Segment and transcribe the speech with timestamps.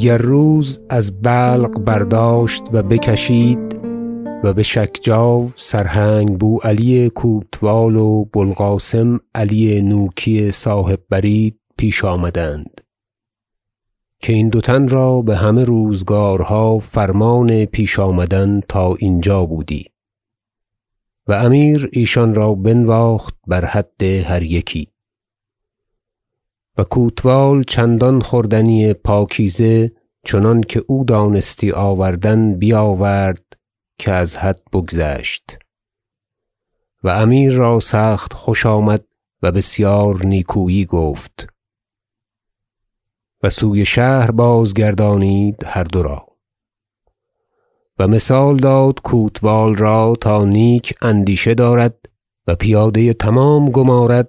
[0.00, 3.58] دیگر روز از بلق برداشت و بکشید
[4.44, 12.80] و بشکجاو سرهنگ بوعلی کوتوال و بوالقاسم علی نوکی صاحب برید پیش آمدند.
[14.20, 19.84] که این دو تن را بهمه روزگارها فرمان پیش آمدن تا اینجا بودی.
[21.26, 24.88] و امیر ایشان را بنواخت بر حد هر یکی.
[26.78, 29.92] و کوتوال چندان خوردنی پاکیزه
[30.24, 33.44] چنانکه او دانستی آوردن بیاورد
[33.98, 35.58] که از حد بگذشت.
[37.04, 39.04] و امیر را سخت خوش آمد
[39.42, 41.46] و بسیار نیکویی گفت.
[43.42, 46.26] و سوی شهر بازگردانید هر دو را.
[47.98, 51.96] و مثال داد کوتوال را تا نیک اندیشه دارد
[52.46, 54.28] و پیاده تمام گمارد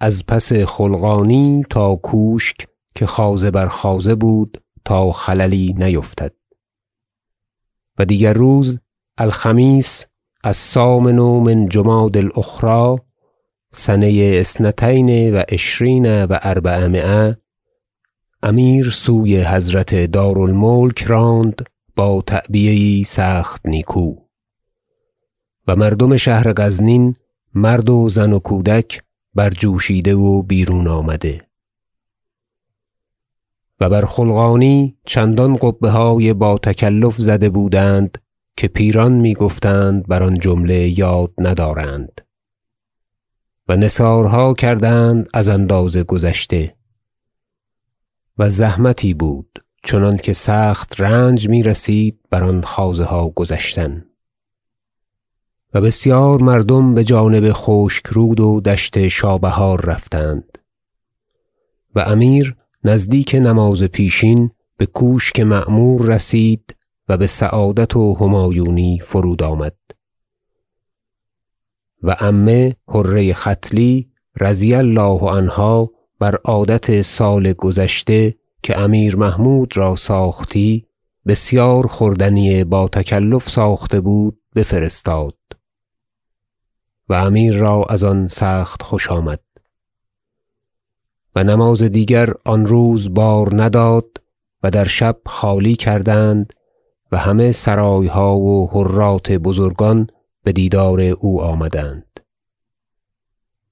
[0.00, 2.56] از پس خلقانی تا کوشک
[2.94, 6.32] که خوازه بر خوازه بود تا خللی نیفتد.
[7.98, 8.78] و دیگر روز
[9.18, 10.04] الخمیس
[10.44, 12.96] الثامن من جمادی الأخری
[13.72, 17.38] سنه اثنتین و عشرین و اربعمایه.
[18.42, 24.14] امیر سوی حضرت دار الملک راند با تعبیه سخت نیکو.
[25.66, 27.16] و مردم شهر غزنین
[27.54, 29.02] مرد و زن و کودک
[29.34, 31.49] برجوشیده و بیرون آمده.
[33.80, 38.18] و بر خلقانی چندان قبه های با تکلف زده بودند
[38.56, 42.20] که پیران می گفتند بر آن جمله یاد ندارند.
[43.68, 46.74] و نثارها کردند از اندازه گذشته.
[48.38, 54.04] و زحمتی بود چنانکه سخت رنج می‌رسید بر آن خوازه ها گذشتن.
[55.74, 60.58] و بسیار مردم بجانب خشکرود و دشت شابهار رفتند.
[61.94, 66.76] و امیر نزدیک نماز پیشین بکوشک معمور رسید
[67.08, 69.76] و بسعادت و همایونی فرود آمد.
[72.02, 79.96] و عمه حره ختلی رضی الله عنها بر عادت سال گذشته که امیر محمود را
[79.96, 80.86] ساختی
[81.26, 85.36] بسیار خوردنی با تکلف ساخته بود بفرستاد.
[87.08, 89.49] و امیر را از آن سخت خوش آمد.
[91.36, 94.06] و نماز دیگر آن روز بار نداد
[94.62, 96.52] و در شب خالی کردند
[97.12, 100.06] و همه سرایها و حرات بزرگان
[100.44, 102.20] بدیدار او آمدند.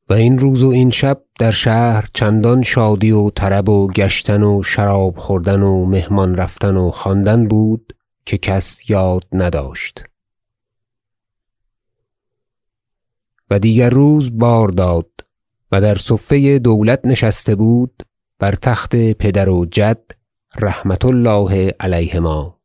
[0.09, 4.63] و این روز و این شب در شهر چندان شادی و طرب و گشتن و
[4.63, 10.05] شراب خوردن و مهمان رفتن و خواندن بود که کس یاد نداشت.
[13.51, 15.11] و دیگر روز بار داد
[15.73, 18.03] و در صفه دولت نشسته بود
[18.39, 20.11] بر تخت پدر و جد
[20.59, 22.61] رحمة الله علیهما.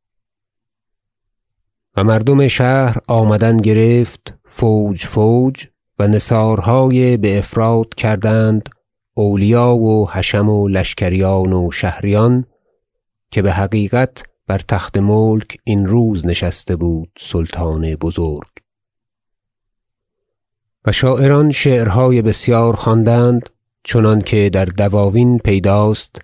[1.97, 5.68] و مردم شهر آمدن گرفت فوج فوج
[6.00, 8.69] و نثارهای بافراط کردند
[9.14, 12.46] اولیا و حشم و لشکریان و شهریان
[13.31, 18.62] که بحقیقت بر تخت ملک این روز نشسته بود سلطان بزرگ.
[20.86, 23.50] و شاعران شعرهای بسیار خواندند
[23.84, 26.16] چنانکه در دواوین پیداست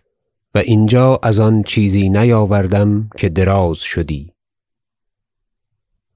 [0.56, 4.34] و اینجا از آن چیزی نیاوردم که دراز شدی.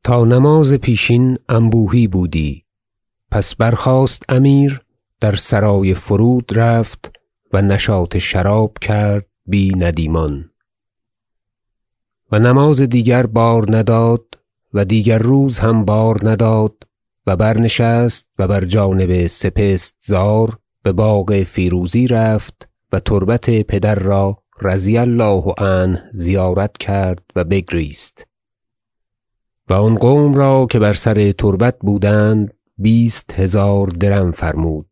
[0.04, 2.66] تا نماز پیشین انبوهی بودی
[3.32, 4.82] پس برخاست امیر
[5.20, 7.12] در سرای فرود رفت
[7.54, 10.50] و نشاط شراب کرد بی ندیمان.
[12.32, 14.26] و نماز دیگر بار نداد
[14.74, 16.74] و دیگر روز هم بار نداد
[17.28, 25.54] و برنشست و بر جانب سپستزار بباغ فیروزی رفت و تربت پدر را رضی الله
[25.58, 28.28] عنه زیارت کرد و بگریست.
[29.70, 34.90] و آن قوم را که بر سر تربت بودند بیست هزار درم فرمود.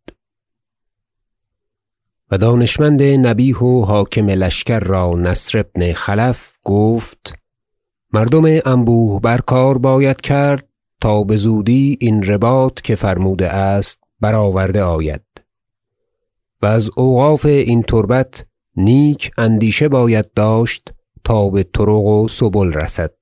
[2.32, 7.36] و دانشمند نبیه و حاکم لشکر را نصر بن خلف گفت
[8.14, 10.71] مردم انبوه بر کار باید کرد
[11.02, 15.22] تا بزودی این رباط که فرموده است برآورده آید.
[16.62, 18.46] و از اوقاف این تربت
[18.76, 20.90] نیک اندیشه باید داشت
[21.24, 23.14] تا بطرق و سبل رسد.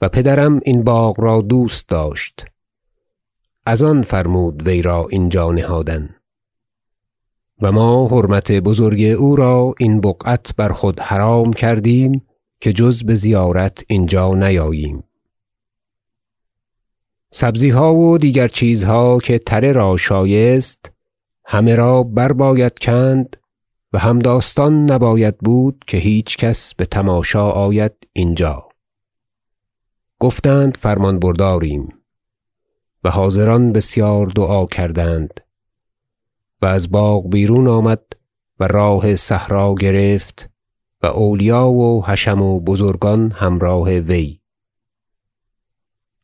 [0.00, 2.46] و پدرم این باغ را دوست داشت.
[3.66, 6.14] از آن فرمود وی را اینجا نهادن.
[7.62, 12.26] و ما حرمت بزرگ او را این بقعت بر خود حرام کردیم
[12.60, 15.07] که جز بزیارت اینجا نیاییم.
[17.32, 20.92] سبزیها و دیگر چیزها که تره را شایست
[21.44, 23.36] همه را برباید کند
[23.92, 28.68] و همداستان نباید بود که هیچ کس به تماشا آید اینجا.
[30.18, 31.88] گفتند فرمان برداریم.
[33.04, 35.40] و حاضران بسیار دعا کردند.
[36.62, 38.02] و از باغ بیرون آمد
[38.60, 40.50] و راه صحرا گرفت
[41.02, 44.40] و اولیا و حشم و بزرگان همراه وی.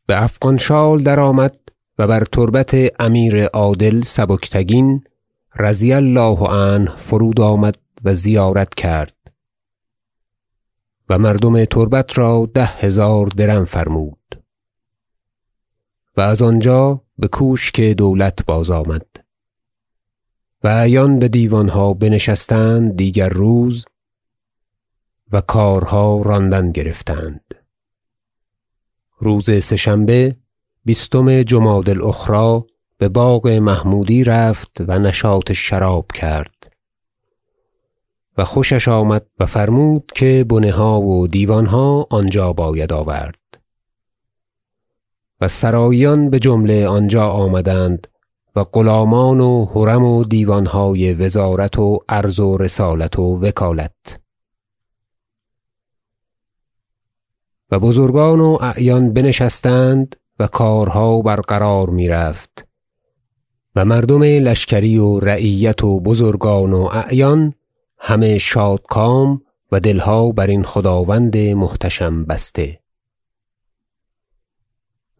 [0.07, 1.59] به افغان شال درآمد
[1.97, 5.03] و بر تربت امیر عادل سبکتگین
[5.55, 9.15] رضی الله عنه فرود آمد و زیارت کرد
[11.09, 14.43] و مردم تربت را ده هزار درم فرمود
[16.17, 19.05] و از آنجا به کوشک دولت بازآمد
[20.63, 23.85] و اعیان به دیوانها بنشستند دیگر روز
[25.31, 27.64] و کارها راندن گرفتند.
[29.17, 30.35] روز سه شنبه
[30.85, 32.61] بیستم جمادی الأخری
[32.97, 36.71] به باغ محمودی رفت و نشاط شراب کرد.
[38.37, 43.39] و خوشش آمد و فرمود که بنه ها و دیوانها آنجا باید آورد.
[45.41, 48.07] و سراییان بجمله آنجا آمدند
[48.55, 54.24] و غلامان و حرم و دیوانهای وزارت و عرض و رسالت و وکالت.
[57.71, 62.67] و بزرگان و اعیان بنشستند و کارها برقرار می‌رفت.
[63.75, 67.53] و مردم لشکری و رعیت و بزرگان و اعیان
[67.97, 69.41] همه شادکام
[69.71, 72.79] و دلها برین خداوند محتشم بسته.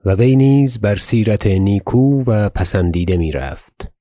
[0.06, 3.91] و وی نیز بر سیرت نیکو و پسندیده می‌رفت.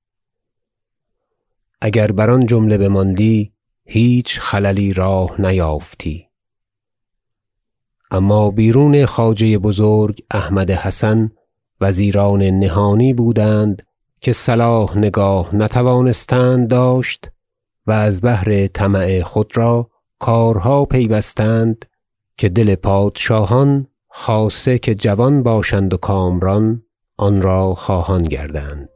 [1.80, 3.52] اگر بر آن جمله بماندی
[3.84, 6.23] هیچ خللی راه نیافتی.
[8.14, 11.30] اما بیرون خواجه بزرگ احمد حسن
[11.80, 13.82] وزیران نهانی بودند
[14.20, 17.30] که صلاح نگاه نتوانستند داشت
[17.86, 21.84] و از بهر طمع خود را کارها پیوستند
[22.38, 26.82] که دل پادشاهان خاصه که جوان باشند و کامران
[27.16, 28.88] آن را خواهان گردند.